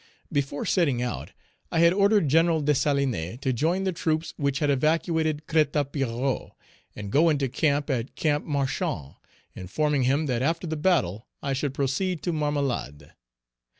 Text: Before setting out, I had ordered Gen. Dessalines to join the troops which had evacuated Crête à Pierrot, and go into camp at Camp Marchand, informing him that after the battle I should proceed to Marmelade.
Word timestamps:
Before 0.31 0.65
setting 0.65 0.99
out, 1.03 1.31
I 1.71 1.77
had 1.77 1.93
ordered 1.93 2.27
Gen. 2.27 2.65
Dessalines 2.65 3.39
to 3.41 3.53
join 3.53 3.83
the 3.83 3.91
troops 3.93 4.33
which 4.35 4.57
had 4.57 4.71
evacuated 4.71 5.45
Crête 5.45 5.73
à 5.73 5.91
Pierrot, 5.91 6.53
and 6.95 7.11
go 7.11 7.29
into 7.29 7.47
camp 7.47 7.87
at 7.91 8.15
Camp 8.15 8.43
Marchand, 8.43 9.13
informing 9.53 10.01
him 10.05 10.25
that 10.25 10.41
after 10.41 10.65
the 10.65 10.75
battle 10.75 11.27
I 11.43 11.53
should 11.53 11.75
proceed 11.75 12.23
to 12.23 12.33
Marmelade. 12.33 13.11